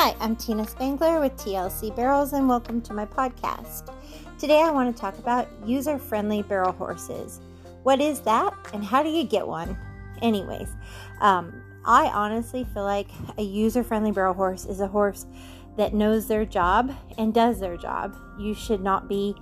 [0.00, 3.92] Hi, I'm Tina Spangler with TLC Barrels, and welcome to my podcast.
[4.38, 7.40] Today, I want to talk about user friendly barrel horses.
[7.82, 9.76] What is that, and how do you get one?
[10.22, 10.68] Anyways,
[11.20, 11.52] um,
[11.84, 13.08] I honestly feel like
[13.38, 15.26] a user friendly barrel horse is a horse
[15.76, 18.14] that knows their job and does their job.
[18.38, 19.34] You should not be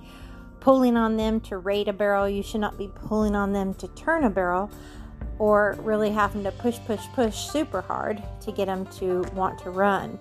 [0.59, 3.87] pulling on them to rate a barrel, you should not be pulling on them to
[3.89, 4.71] turn a barrel
[5.39, 9.69] or really having to push, push, push super hard to get them to want to
[9.69, 10.17] run.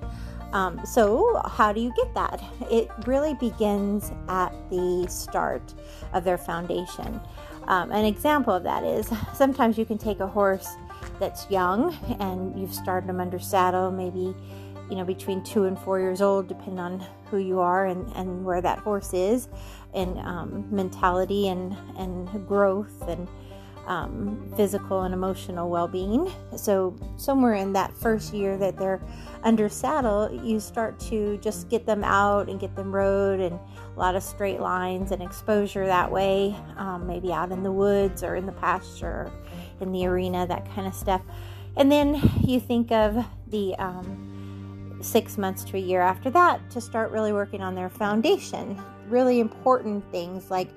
[0.52, 2.42] Um, so, how do you get that?
[2.70, 5.74] It really begins at the start
[6.12, 7.20] of their foundation.
[7.64, 10.68] Um, an example of that is sometimes you can take a horse
[11.18, 14.34] that's young and you've started them under saddle, maybe
[14.88, 18.44] you know between two and four years old, depending on who you are and, and
[18.44, 19.48] where that horse is,
[19.94, 23.28] and um, mentality and and growth and
[23.86, 26.30] um, physical and emotional well being.
[26.56, 29.00] So, somewhere in that first year that they're
[29.42, 33.98] under saddle, you start to just get them out and get them rode and a
[33.98, 38.36] lot of straight lines and exposure that way, um, maybe out in the woods or
[38.36, 39.30] in the pasture,
[39.80, 41.22] in the arena, that kind of stuff.
[41.76, 46.80] And then you think of the um, six months to a year after that to
[46.80, 48.80] start really working on their foundation.
[49.08, 50.68] Really important things like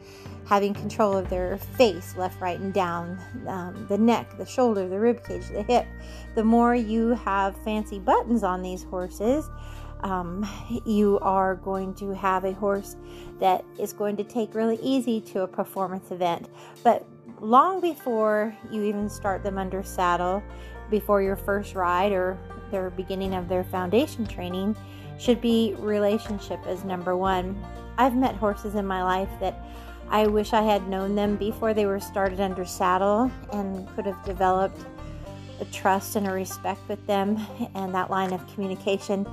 [0.45, 4.99] having control of their face, left, right, and down, um, the neck, the shoulder, the
[4.99, 5.85] rib cage, the hip.
[6.35, 9.49] The more you have fancy buttons on these horses,
[10.01, 10.47] um,
[10.85, 12.95] you are going to have a horse
[13.39, 16.49] that is going to take really easy to a performance event.
[16.83, 17.05] But
[17.41, 20.41] long before you even start them under saddle,
[20.89, 22.37] before your first ride or
[22.71, 24.75] their beginning of their foundation training,
[25.19, 27.61] should be relationship as number one.
[27.97, 29.55] I've met horses in my life that
[30.09, 34.23] I wish I had known them before they were started under saddle and could have
[34.25, 34.81] developed
[35.59, 37.37] a trust and a respect with them
[37.75, 39.27] and that line of communication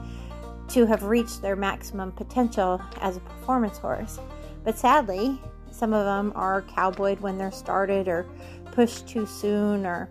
[0.69, 4.19] to have reached their maximum potential as a performance horse.
[4.65, 8.27] But sadly, some of them are cowboyed when they're started or
[8.73, 10.09] pushed too soon or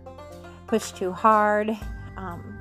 [0.67, 1.77] pushed too hard.
[2.17, 2.54] Um,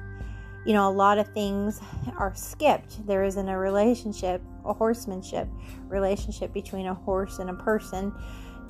[0.65, 1.81] you know, a lot of things
[2.17, 3.07] are skipped.
[3.07, 5.49] There isn't a relationship, a horsemanship
[5.89, 8.13] relationship between a horse and a person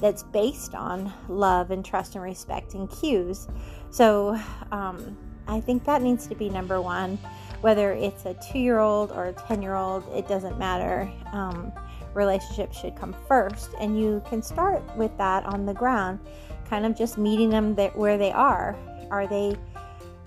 [0.01, 3.47] that's based on love and trust and respect and cues.
[3.91, 4.39] So
[4.73, 5.17] um,
[5.47, 7.19] I think that needs to be number one.
[7.61, 11.11] Whether it's a two year old or a 10 year old, it doesn't matter.
[11.33, 11.73] Um,
[12.13, 16.21] relationships should come first, and you can start with that on the ground,
[16.69, 18.77] kind of just meeting them where they are.
[19.11, 19.57] Are they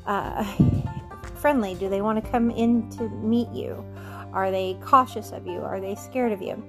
[0.06, 0.44] uh,
[1.38, 1.76] friendly?
[1.76, 3.86] Do they want to come in to meet you?
[4.34, 5.60] Are they cautious of you?
[5.60, 6.64] Are they scared of you?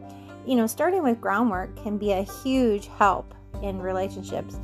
[0.46, 4.58] You know, starting with groundwork can be a huge help in relationships.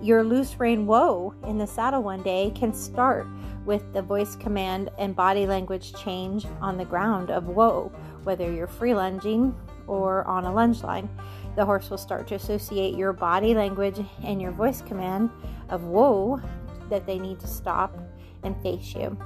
[0.00, 3.26] Your loose rein whoa in the saddle one day can start
[3.64, 7.92] with the voice command and body language change on the ground of whoa,
[8.24, 9.54] whether you're free lunging
[9.86, 11.08] or on a lunge line.
[11.56, 15.30] The horse will start to associate your body language and your voice command
[15.68, 16.40] of whoa
[16.88, 17.98] that they need to stop
[18.42, 19.18] and face you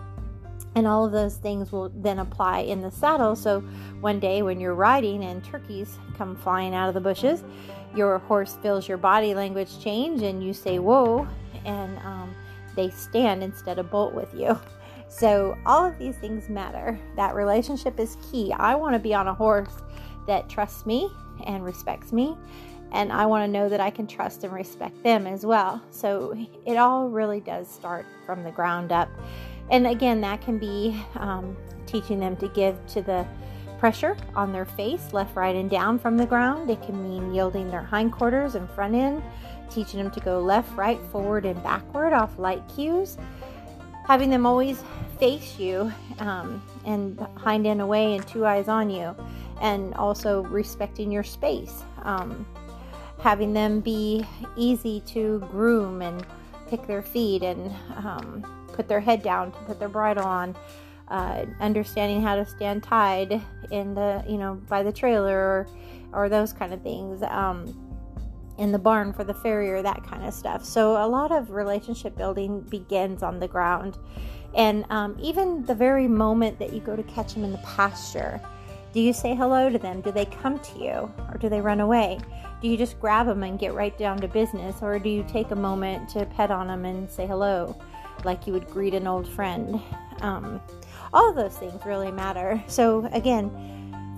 [0.74, 3.36] and all of those things will then apply in the saddle.
[3.36, 3.60] So
[4.00, 7.44] one day when you're riding and turkeys come flying out of the bushes,
[7.94, 11.26] your horse feels your body language change and you say, Whoa,
[11.64, 12.34] and um,
[12.74, 14.58] they stand instead of bolt with you.
[15.14, 16.98] So all of these things matter.
[17.16, 18.50] That relationship is key.
[18.54, 19.82] I want to be on a horse
[20.26, 21.10] that trusts me
[21.44, 22.34] and respects me.
[22.92, 25.82] And I want to know that I can trust and respect them as well.
[25.90, 26.34] So
[26.64, 29.10] it all really does start from the ground up.
[29.70, 31.56] And again, that can be um,
[31.86, 33.26] teaching them to give to the
[33.78, 36.70] pressure on their face, left, right, and down from the ground.
[36.70, 39.22] It can mean yielding their hindquarters and front end,
[39.70, 43.18] teaching them to go left, right, forward, and backward off light cues.
[44.06, 44.82] Having them always
[45.18, 49.16] face you um, and hind end away and two eyes on you,
[49.60, 51.82] and also respecting your space.
[52.02, 52.46] Um,
[53.20, 54.24] having them be
[54.56, 56.26] easy to groom and
[56.68, 60.56] pick their feet and um, put their head down to put their bridle on.
[61.08, 63.40] Uh, understanding how to stand tied
[63.70, 65.68] in the you know by the trailer or,
[66.12, 67.66] or those kind of things um,
[68.56, 70.64] in the barn for the farrier that kind of stuff.
[70.64, 73.98] So a lot of relationship building begins on the ground.
[74.54, 78.40] And um, even the very moment that you go to catch them in the pasture
[78.92, 80.02] do you say hello to them?
[80.02, 82.20] Do they come to you or do they run away?
[82.60, 85.50] Do you just grab them and get right down to business or do you take
[85.50, 87.74] a moment to pet on them and say hello
[88.24, 89.80] like you would greet an old friend.
[90.20, 90.60] Um,
[91.12, 92.62] all of those things really matter.
[92.66, 93.50] So, again,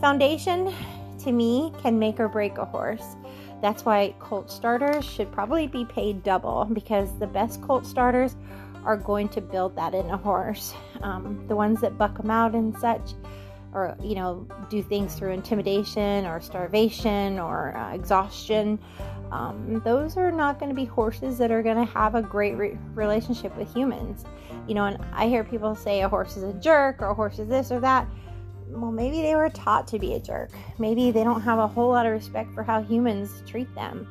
[0.00, 0.72] foundation
[1.20, 3.16] to me can make or break a horse.
[3.62, 8.36] That's why colt starters should probably be paid double because the best colt starters
[8.84, 10.74] are going to build that in a horse.
[11.00, 13.14] Um, the ones that buck them out and such,
[13.72, 18.78] or you know, do things through intimidation or starvation or uh, exhaustion.
[19.34, 22.54] Um, those are not going to be horses that are going to have a great
[22.56, 24.24] re- relationship with humans.
[24.68, 27.40] You know, and I hear people say a horse is a jerk or a horse
[27.40, 28.06] is this or that.
[28.68, 30.50] Well, maybe they were taught to be a jerk.
[30.78, 34.06] Maybe they don't have a whole lot of respect for how humans treat them.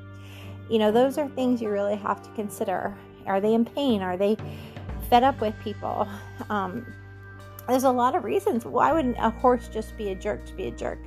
[0.69, 2.93] You know, those are things you really have to consider.
[3.25, 4.01] Are they in pain?
[4.01, 4.35] Are they
[5.09, 6.05] fed up with people?
[6.49, 6.85] Um,
[7.69, 8.65] there's a lot of reasons.
[8.65, 10.99] Why would a horse just be a jerk to be a jerk?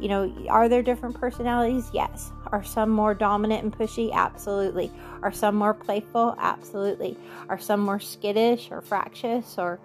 [0.00, 1.90] You know, are there different personalities?
[1.92, 2.30] Yes.
[2.52, 4.12] Are some more dominant and pushy?
[4.12, 4.92] Absolutely.
[5.22, 6.36] Are some more playful?
[6.38, 7.16] Absolutely.
[7.48, 9.80] Are some more skittish or fractious or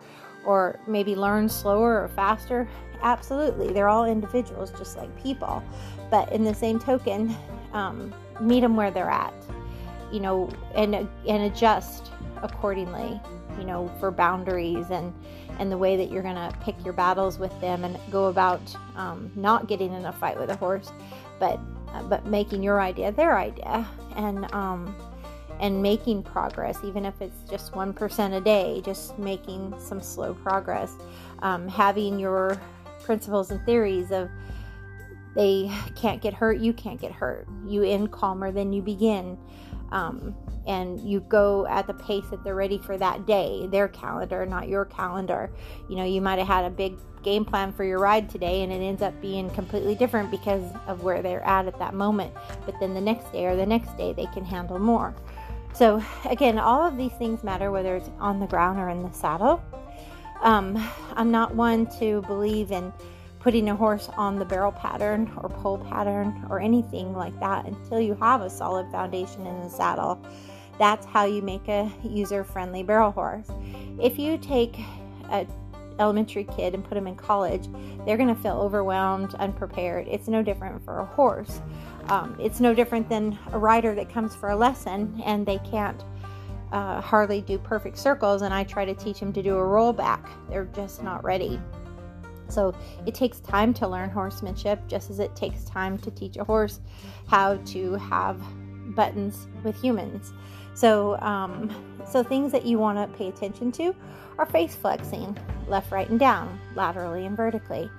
[0.45, 2.67] or maybe learn slower or faster?
[3.01, 3.71] Absolutely.
[3.73, 5.63] They're all individuals just like people.
[6.11, 7.35] But in the same token,
[7.73, 9.33] um, meet them where they're at.
[10.13, 12.11] You know, and and adjust
[12.43, 13.19] accordingly,
[13.57, 15.13] you know, for boundaries and
[15.59, 18.61] and the way that you're to pick your battles with them and go about
[18.95, 20.91] um, not getting in a fight with a horse,
[21.39, 21.59] but
[21.93, 24.95] uh, but making your idea their idea and um,
[25.59, 30.33] and making progress, even if it's just one percent a day, just making some slow
[30.33, 30.91] progress,
[31.41, 32.59] um, having your
[33.03, 34.29] principles and theories of
[35.35, 37.47] they can't get hurt, you can't get hurt.
[37.65, 39.37] You end calmer than you begin.
[39.91, 40.35] Um,
[40.65, 44.67] and you go at the pace that they're ready for that day, their calendar, not
[44.67, 45.51] your calendar.
[45.89, 48.71] You know, you might have had a big game plan for your ride today and
[48.71, 52.33] it ends up being completely different because of where they're at at that moment.
[52.65, 55.15] But then the next day or the next day, they can handle more.
[55.73, 59.11] So, again, all of these things matter whether it's on the ground or in the
[59.11, 59.63] saddle.
[60.41, 60.77] Um,
[61.15, 62.93] I'm not one to believe in
[63.43, 67.99] putting a horse on the barrel pattern or pole pattern or anything like that until
[67.99, 70.25] you have a solid foundation in the saddle.
[70.79, 73.47] That's how you make a user friendly barrel horse.
[74.01, 74.79] If you take
[75.29, 75.45] a
[75.99, 77.67] elementary kid and put them in college,
[78.05, 80.07] they're going to feel overwhelmed, unprepared.
[80.07, 81.61] It's no different for a horse.
[82.07, 86.01] Um, it's no different than a rider that comes for a lesson and they can't
[86.71, 90.27] uh, hardly do perfect circles, and I try to teach them to do a rollback.
[90.49, 91.59] They're just not ready.
[92.49, 92.73] So
[93.05, 96.79] it takes time to learn horsemanship, just as it takes time to teach a horse
[97.27, 98.41] how to have
[98.95, 100.33] buttons with humans.
[100.73, 101.71] So, um,
[102.05, 103.95] so things that you want to pay attention to
[104.37, 105.37] are face flexing,
[105.67, 107.89] left, right, and down, laterally and vertically.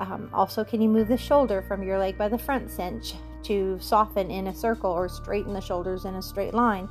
[0.00, 3.78] Um, also, can you move the shoulder from your leg by the front cinch to
[3.80, 6.88] soften in a circle or straighten the shoulders in a straight line?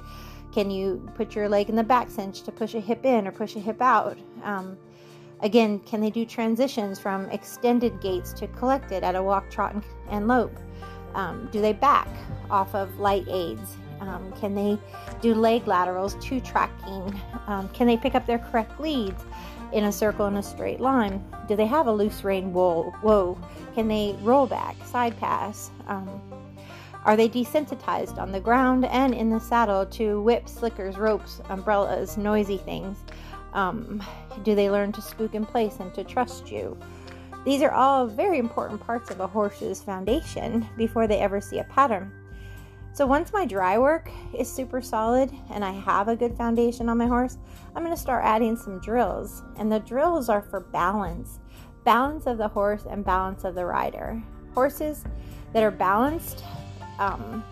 [0.53, 3.31] Can you put your leg in the back cinch to push a hip in or
[3.31, 4.18] push a hip out?
[4.44, 4.77] Um,
[5.41, 9.83] Again, can they do transitions from extended gaits to collected at a walk, trot, and,
[10.09, 10.55] and lope?
[11.15, 12.07] Um, do they back
[12.49, 13.75] off of light aids?
[14.01, 14.79] Um, can they
[15.21, 17.19] do leg laterals, two tracking?
[17.47, 19.23] Um, can they pick up their correct leads
[19.73, 21.23] in a circle in a straight line?
[21.47, 22.91] Do they have a loose rein whoa?
[23.01, 23.38] whoa?
[23.73, 25.71] Can they roll back, side pass?
[25.88, 26.21] Um,
[27.03, 32.15] are they desensitized on the ground and in the saddle to whips, slickers, ropes, umbrellas,
[32.15, 32.99] noisy things?
[33.53, 34.03] Um,
[34.44, 36.77] do they learn to spook in place and to trust you?
[37.45, 41.63] These are all very important parts of a horse's foundation before they ever see a
[41.65, 42.12] pattern.
[42.94, 46.98] So once my dry work is super solid and I have a good foundation on
[46.98, 47.38] my horse,
[47.74, 49.43] I'm going to start adding some drills.
[49.58, 51.39] And the drills are for balance
[51.84, 54.22] balance of the horse and balance of the rider.
[54.53, 55.03] Horses
[55.53, 56.43] that are balanced,
[57.00, 57.43] um,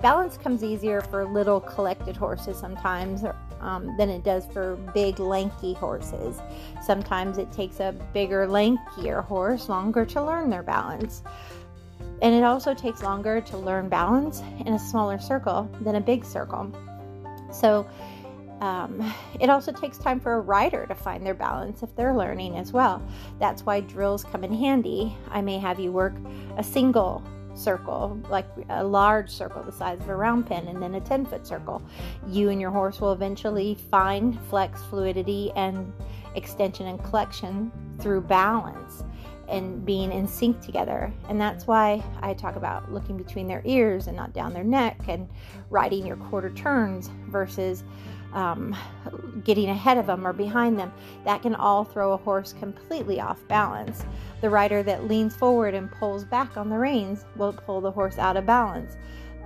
[0.00, 3.24] balance comes easier for little collected horses sometimes,
[3.64, 6.40] um, than it does for big, lanky horses.
[6.82, 11.22] Sometimes it takes a bigger, lankier horse longer to learn their balance.
[12.22, 16.24] And it also takes longer to learn balance in a smaller circle than a big
[16.24, 16.70] circle.
[17.52, 17.86] So,
[18.60, 22.56] um, it also takes time for a rider to find their balance if they're learning
[22.56, 23.02] as well.
[23.38, 25.16] That's why drills come in handy.
[25.30, 26.14] I may have you work
[26.56, 27.22] a single
[27.54, 31.26] circle, like a large circle the size of a round pen, and then a 10
[31.26, 31.82] foot circle.
[32.28, 35.92] You and your horse will eventually find flex, fluidity, and
[36.34, 37.70] extension and collection
[38.00, 39.04] through balance
[39.48, 41.12] and being in sync together.
[41.28, 44.98] And that's why I talk about looking between their ears and not down their neck
[45.08, 45.28] and
[45.70, 47.84] riding your quarter turns versus
[48.34, 48.76] um,
[49.44, 50.92] getting ahead of them or behind them.
[51.24, 54.04] That can all throw a horse completely off balance.
[54.40, 58.18] The rider that leans forward and pulls back on the reins will pull the horse
[58.18, 58.96] out of balance.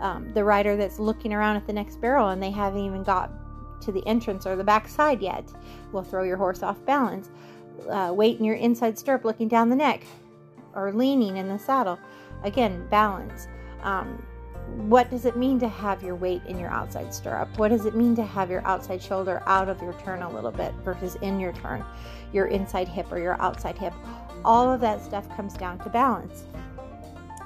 [0.01, 3.31] Um, the rider that's looking around at the next barrel and they haven't even got
[3.83, 5.53] to the entrance or the backside yet
[5.93, 7.31] will throw your horse off balance.
[7.89, 10.05] Uh, weight in your inside stirrup looking down the neck
[10.75, 11.99] or leaning in the saddle.
[12.43, 13.49] Again, balance.
[13.83, 14.25] Um,
[14.77, 17.59] what does it mean to have your weight in your outside stirrup?
[17.59, 20.51] What does it mean to have your outside shoulder out of your turn a little
[20.51, 21.85] bit versus in your turn,
[22.33, 23.93] your inside hip or your outside hip?
[24.45, 26.45] All of that stuff comes down to balance.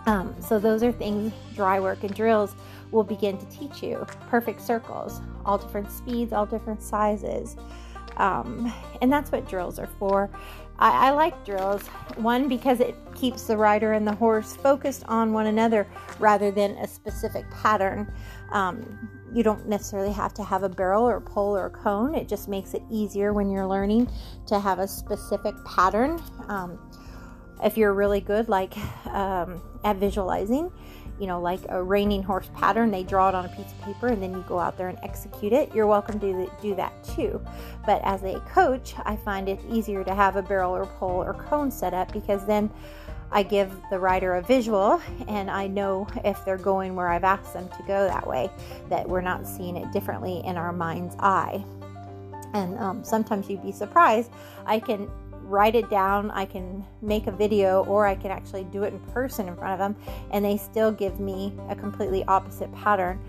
[0.07, 2.57] Um, so, those are things dry work and drills
[2.91, 4.05] will begin to teach you.
[4.29, 7.57] Perfect circles, all different speeds, all different sizes.
[8.17, 10.31] Um, and that's what drills are for.
[10.79, 11.87] I, I like drills.
[12.17, 15.87] One, because it keeps the rider and the horse focused on one another
[16.19, 18.13] rather than a specific pattern.
[18.51, 22.15] Um, you don't necessarily have to have a barrel or pole or cone.
[22.15, 24.11] It just makes it easier when you're learning
[24.47, 26.23] to have a specific pattern.
[26.49, 26.79] Um,
[27.65, 28.77] if you're really good, like
[29.07, 30.73] um, at visualizing,
[31.19, 34.09] you know, like a reining horse pattern, they draw it on a piece of paper
[34.09, 35.73] and then you go out there and execute it.
[35.75, 37.41] You're welcome to do that too.
[37.87, 41.35] But as a coach, I find it easier to have a barrel or pole or
[41.35, 42.71] cone set up because then
[43.31, 47.55] I give the rider a visual and I know if they're going where I've asked
[47.55, 48.51] them to go that way,
[48.89, 51.65] that we're not seeing it differently in our mind's eye.
[52.53, 54.31] And um, sometimes you'd be surprised.
[54.67, 55.09] I can
[55.53, 59.01] write it down, I can make a video, or I can actually do it in
[59.13, 59.95] person in front of them,
[60.31, 63.21] and they still give me a completely opposite pattern.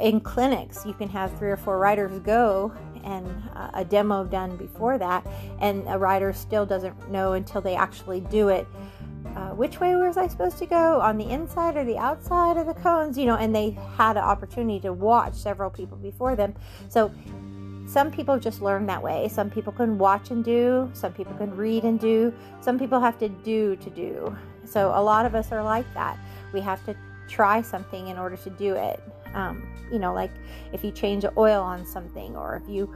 [0.00, 2.72] In clinics, you can have three or four riders go
[3.04, 5.24] and uh, a demo done before that,
[5.60, 8.66] and a rider still doesn't know until they actually do it.
[9.36, 11.00] Uh, which way was I supposed to go?
[11.00, 13.16] On the inside or the outside of the cones?
[13.16, 16.54] You know, and they had an opportunity to watch several people before them.
[16.88, 17.12] So
[17.90, 19.26] some people just learn that way.
[19.26, 23.18] Some people can watch and do, some people can read and do, some people have
[23.18, 24.36] to do to do.
[24.64, 26.16] So a lot of us are like that.
[26.52, 26.94] We have to
[27.28, 29.02] try something in order to do it.
[29.34, 30.30] Um, you know, like
[30.72, 32.94] if you change oil on something, or if you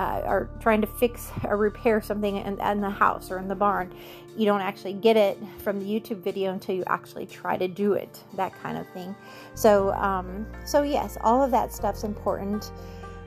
[0.00, 3.54] uh, are trying to fix or repair something in, in, the house or in the
[3.54, 3.94] barn,
[4.36, 7.92] you don't actually get it from the YouTube video until you actually try to do
[7.92, 8.24] it.
[8.34, 9.14] That kind of thing.
[9.54, 12.72] So, um, so yes, all of that stuff's important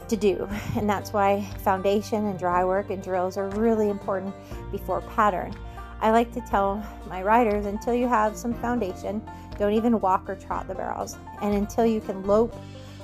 [0.09, 0.47] to do.
[0.75, 4.33] And that's why foundation and dry work and drills are really important
[4.71, 5.55] before pattern.
[6.01, 9.21] I like to tell my riders until you have some foundation,
[9.57, 11.17] don't even walk or trot the barrels.
[11.41, 12.55] And until you can lope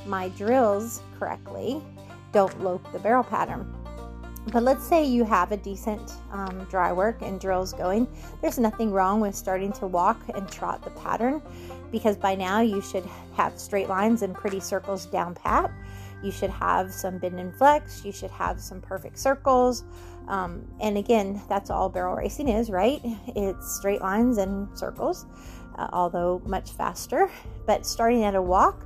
[0.05, 1.81] my drills correctly,
[2.31, 3.73] don't lope the barrel pattern.
[4.47, 8.07] But let's say you have a decent um, dry work and drills going.
[8.41, 11.41] There's nothing wrong with starting to walk and trot the pattern
[11.91, 13.05] because by now you should
[13.35, 15.71] have straight lines and pretty circles down pat.
[16.23, 18.05] You should have some bend and flex.
[18.05, 19.83] You should have some perfect circles.
[20.27, 23.01] Um, and again, that's all barrel racing is, right?
[23.27, 25.25] It's straight lines and circles,
[25.77, 27.29] uh, although much faster.
[27.65, 28.85] But starting at a walk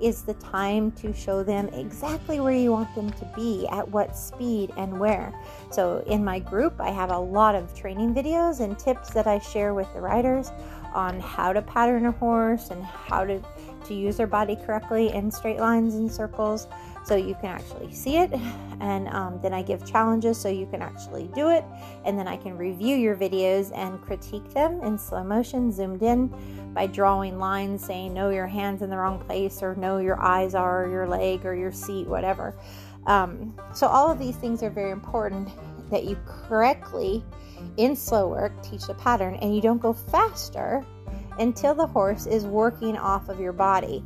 [0.00, 4.16] is the time to show them exactly where you want them to be, at what
[4.16, 5.32] speed, and where.
[5.70, 9.38] So, in my group, I have a lot of training videos and tips that I
[9.38, 10.50] share with the riders
[10.92, 13.40] on how to pattern a horse and how to
[13.86, 16.66] to use their body correctly in straight lines and circles
[17.04, 18.32] so you can actually see it.
[18.80, 21.64] And um, then I give challenges so you can actually do it.
[22.04, 26.32] And then I can review your videos and critique them in slow motion, zoomed in
[26.74, 30.54] by drawing lines saying, no, your hand's in the wrong place, or no, your eyes
[30.54, 32.56] are, or your leg, or your seat, whatever.
[33.06, 35.48] Um, so, all of these things are very important
[35.90, 37.24] that you correctly,
[37.76, 40.84] in slow work, teach the pattern and you don't go faster
[41.38, 44.04] until the horse is working off of your body.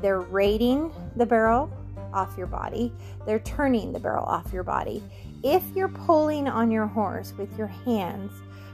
[0.00, 1.70] They're rating the barrel
[2.12, 2.92] off your body,
[3.24, 5.02] they're turning the barrel off your body.
[5.44, 8.32] If you're pulling on your horse with your hands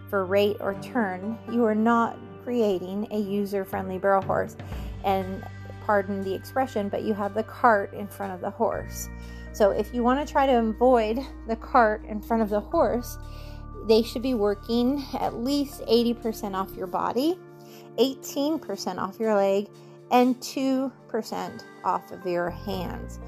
[0.08, 4.56] for rate or turn, you are not creating a user friendly barrel horse.
[5.04, 5.44] And
[5.84, 9.08] pardon the expression, but you have the cart in front of the horse.
[9.52, 13.16] So if you want to try to avoid the cart in front of the horse,
[13.88, 17.38] they should be working at least 80% off your body
[17.98, 19.68] 18% off your leg,
[20.10, 23.18] and 2% off of your hands.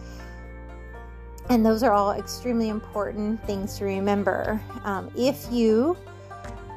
[1.50, 4.60] And those are all extremely important things to remember.
[4.84, 5.96] Um, if you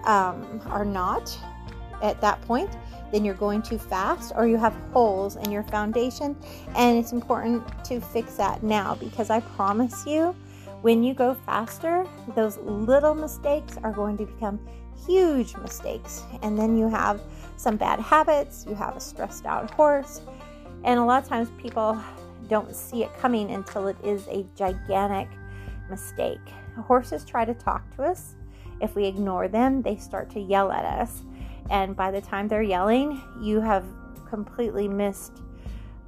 [0.05, 1.37] um, are not
[2.01, 2.69] at that point,
[3.11, 6.35] then you're going too fast or you have holes in your foundation.
[6.75, 10.35] And it's important to fix that now because I promise you,
[10.81, 14.59] when you go faster, those little mistakes are going to become
[15.05, 16.23] huge mistakes.
[16.41, 17.21] And then you have
[17.61, 20.21] some bad habits, you have a stressed out horse,
[20.83, 22.01] and a lot of times people
[22.49, 25.27] don't see it coming until it is a gigantic
[25.89, 26.39] mistake.
[26.75, 28.33] Horses try to talk to us.
[28.81, 31.21] If we ignore them, they start to yell at us.
[31.69, 33.85] And by the time they're yelling, you have
[34.27, 35.41] completely missed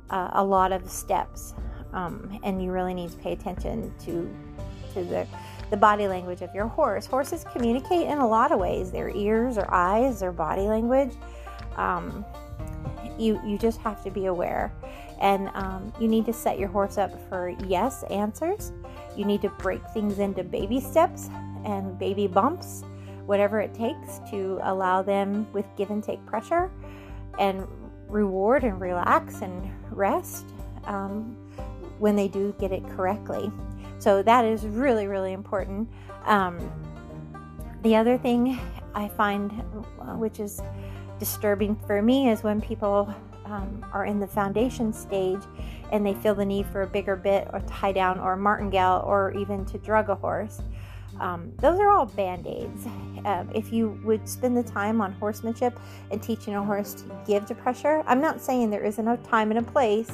[0.10, 1.54] uh, a lot of steps.
[1.94, 4.36] Um, and you really need to pay attention to
[4.94, 5.28] to the
[5.70, 7.06] the body language of your horse.
[7.06, 11.14] Horses communicate in a lot of ways their ears, their eyes, their body language.
[11.78, 12.26] Um,
[13.18, 14.72] You you just have to be aware,
[15.22, 18.72] and um, you need to set your horse up for yes answers.
[19.16, 21.30] You need to break things into baby steps
[21.64, 22.84] and baby bumps,
[23.28, 26.72] whatever it takes to allow them with give and take pressure,
[27.38, 27.68] and
[28.10, 30.46] reward and relax and rest
[30.86, 31.38] um,
[32.00, 33.52] when they do get it correctly.
[34.00, 35.88] So that is really really important.
[36.26, 36.58] Um,
[37.84, 38.60] the other thing
[38.96, 39.52] I find,
[40.02, 40.62] uh, which is
[41.24, 43.14] disturbing for me, is when people
[43.46, 45.40] um, are in the foundation stage
[45.94, 49.32] and they feel the need for a bigger bit or tie down or martingale or
[49.32, 50.62] even to drug a horse.
[51.22, 52.86] Um, those are all band aids.
[53.24, 55.80] Um, if you would spend the time on horsemanship
[56.12, 59.50] and teaching a horse to give to pressure, I'm not saying there isn't a time
[59.52, 60.10] and a place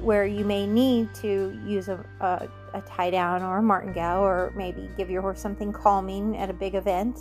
[0.00, 4.52] where you may need to use a, a, a tie down or a martingale or
[4.54, 7.20] maybe give your horse something calming at a big event.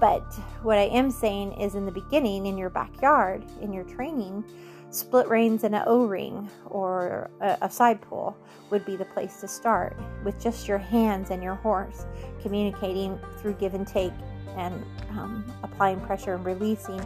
[0.00, 0.24] But
[0.62, 4.44] what I am saying is in the beginning, in your backyard, in your training,
[4.90, 8.36] split reins and an O ring or a, a, side pull
[8.70, 12.04] would be the place to start with just your hands and your horse
[12.42, 14.12] communicating through give and take
[14.56, 17.00] and um, applying pressure and releasing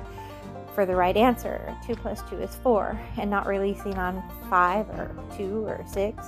[0.75, 1.75] for the right answer.
[1.87, 6.27] Two plus two is four, and not releasing on five or two or six,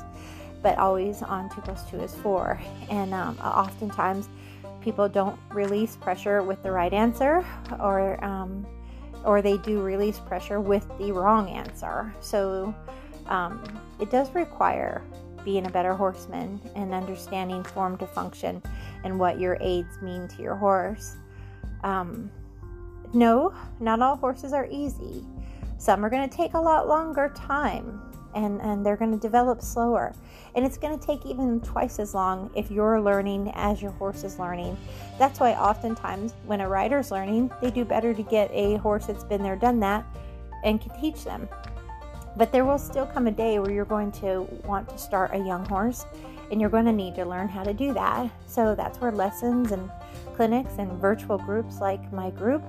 [0.63, 2.59] but always on two plus two is four.
[2.89, 4.29] And um, oftentimes,
[4.81, 7.45] people don't release pressure with the right answer
[7.81, 8.67] or um,
[9.25, 12.15] or they do release pressure with the wrong answer.
[12.21, 12.75] So
[13.27, 13.63] um,
[14.01, 15.03] it does require
[15.45, 18.63] being a better horseman and understanding form to function
[19.05, 21.17] and what your aids mean to your horse.
[21.83, 22.31] Um,
[23.13, 25.25] no not all horses are easy.
[25.79, 29.63] Some are going to take a lot longer time and, and they're going to develop
[29.63, 30.15] slower.
[30.55, 34.25] And it's going to take even twice as long if you're learning as your horse
[34.25, 34.77] is learning.
[35.19, 39.25] That's why oftentimes when a rider's learning, they do better to get a horse that's
[39.25, 40.05] been there, done that,
[40.65, 41.49] and can teach them.
[42.37, 45.39] But there will still come a day where you're going to want to start a
[45.39, 46.07] young horse
[46.51, 48.31] and you're going to need to learn how to do that.
[48.47, 49.91] So that's where lessons and
[50.35, 52.63] clinics and virtual groups like my group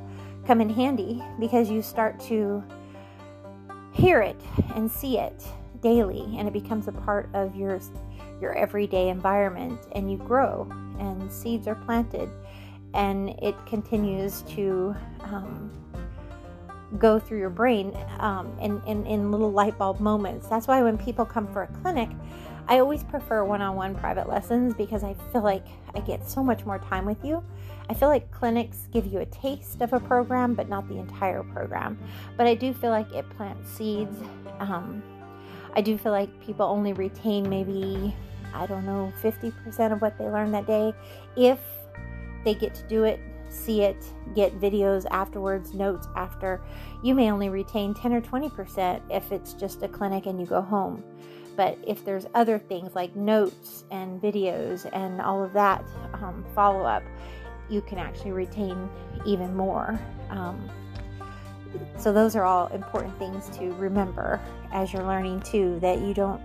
[0.45, 2.63] come in handy because you start to
[3.91, 4.39] hear it
[4.75, 5.45] and see it
[5.81, 7.79] daily and it becomes a part of your
[8.41, 10.67] your everyday environment and you grow
[10.99, 12.29] and seeds are planted
[12.93, 15.71] and it continues to um,
[16.97, 20.47] go through your brain um, in, in, in little light bulb moments.
[20.47, 22.09] That's why when people come for a clinic
[22.69, 26.79] i always prefer one-on-one private lessons because i feel like i get so much more
[26.79, 27.43] time with you
[27.89, 31.41] I feel like clinics give you a taste of a program, but not the entire
[31.41, 31.97] program.
[32.37, 34.15] But I do feel like it plants seeds.
[34.59, 35.01] Um,
[35.73, 38.15] I do feel like people only retain maybe,
[38.53, 40.93] I don't know, 50% of what they learned that day
[41.35, 41.59] if
[42.45, 44.05] they get to do it, see it,
[44.35, 46.61] get videos afterwards, notes after.
[47.03, 50.61] You may only retain 10 or 20% if it's just a clinic and you go
[50.61, 51.03] home.
[51.59, 56.85] But if there's other things like notes and videos and all of that um, follow
[56.85, 57.03] up,
[57.69, 58.89] you can actually retain
[59.25, 59.99] even more.
[60.29, 60.69] Um,
[61.97, 64.39] so those are all important things to remember
[64.71, 66.41] as you're learning too that you don't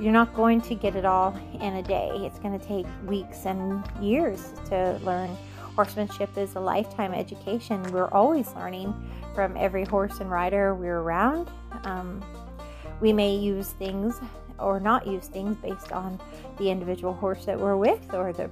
[0.00, 2.08] you're not going to get it all in a day.
[2.14, 5.28] It's going to take weeks and years to learn.
[5.76, 7.82] Horsemanship is a lifetime education.
[7.92, 8.94] We're always learning
[9.34, 11.50] from every horse and rider we're around.
[11.84, 12.24] Um,
[13.00, 14.20] we may use things
[14.58, 16.20] or not use things based on
[16.58, 18.50] the individual horse that we're with or the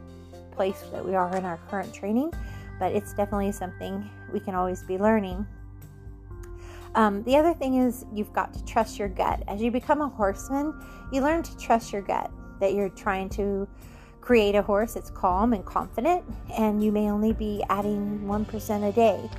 [0.53, 2.33] place that we are in our current training,
[2.79, 5.47] but it's definitely something we can always be learning.
[6.95, 9.43] Um, the other thing is you've got to trust your gut.
[9.49, 10.75] As you become a horseman,
[11.13, 13.69] you learn to trust your gut that you're trying to
[14.23, 16.25] create a horse that's calm and confident,
[16.57, 19.31] and you may only be adding 1% a day.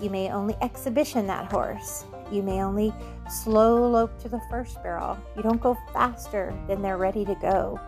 [0.00, 2.04] You may only exhibition that horse.
[2.34, 2.92] You may only
[3.30, 5.16] slow lope to the first barrel.
[5.36, 7.80] You don't go faster than they're ready to go.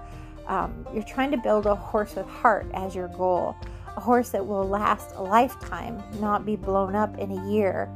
[0.47, 3.57] Um, you're trying to build a horse with heart as your goal,
[3.97, 7.91] a horse that will last a lifetime, not be blown up in a year.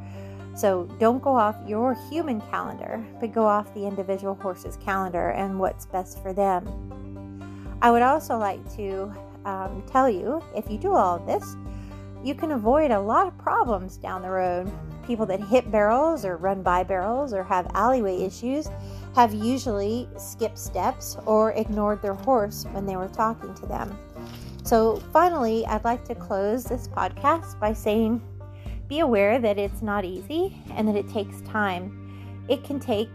[0.56, 5.60] So don't go off your human calendar, but go off the individual horse's calendar and
[5.60, 6.66] what's best for them.
[7.80, 9.12] I would also like to
[9.44, 11.56] um, tell you if you do all of this,
[12.24, 14.70] you can avoid a lot of problems down the road.
[15.10, 18.68] People that hit barrels or run by barrels or have alleyway issues
[19.16, 23.98] have usually skipped steps or ignored their horse when they were talking to them.
[24.62, 28.22] So, finally, I'd like to close this podcast by saying
[28.86, 32.44] be aware that it's not easy and that it takes time.
[32.48, 33.08] It can take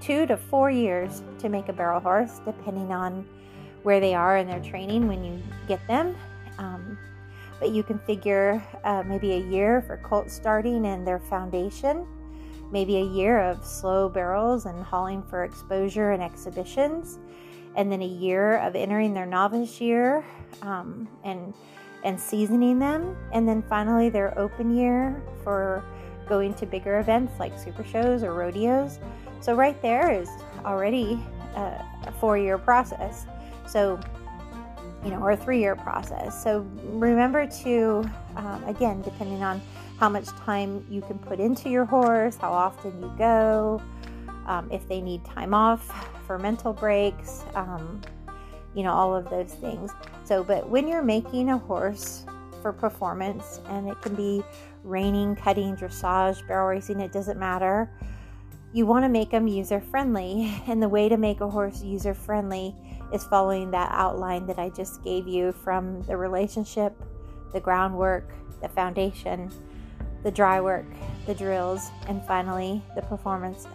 [0.00, 3.24] two to four years to make a barrel horse, depending on
[3.84, 6.16] where they are in their training when you get them.
[6.58, 6.98] Um,
[7.58, 12.06] but you can figure uh, maybe a year for colt starting and their foundation
[12.70, 17.18] maybe a year of slow barrels and hauling for exposure and exhibitions,
[17.76, 20.24] and then a year of entering their novice year
[20.62, 21.54] um, and
[22.04, 25.84] and seasoning them, and then finally their open year for
[26.28, 29.00] going to bigger events like super shows or rodeos.
[29.40, 30.28] So right there is
[30.64, 31.20] already
[31.56, 33.26] a, a four-year process.
[33.66, 33.98] So
[35.06, 36.42] you know, or a three-year process.
[36.42, 39.62] So remember to, um, again, depending on
[40.00, 43.80] how much time you can put into your horse, how often you go,
[44.46, 48.02] um, if they need time off for mental breaks, um,
[48.74, 49.92] you know, all of those things.
[50.24, 52.24] So, but when you're making a horse
[52.60, 54.42] for performance, and it can be
[54.82, 57.88] reining, cutting, dressage, barrel racing, it doesn't matter.
[58.72, 62.12] You want to make them user friendly, and the way to make a horse user
[62.12, 62.74] friendly
[63.12, 66.94] is following that outline that I just gave you from the relationship,
[67.52, 69.50] the groundwork, the foundation,
[70.22, 70.86] the dry work,
[71.26, 73.66] the drills, and finally the performance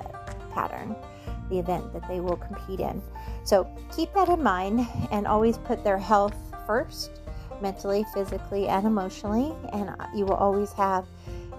[0.53, 0.95] pattern,
[1.49, 3.01] the event that they will compete in.
[3.43, 6.35] So keep that in mind and always put their health
[6.67, 7.11] first,
[7.61, 11.05] mentally, physically, and emotionally, and you will always have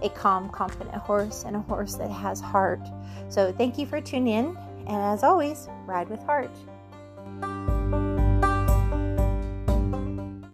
[0.02, 2.80] a calm, confident horse and a horse that has heart.
[3.28, 4.56] So thank you for tuning in,
[4.86, 6.50] and as always, ride with heart
[7.42, 7.71] thank you